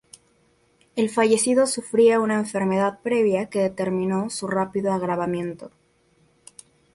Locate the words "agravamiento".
4.91-5.69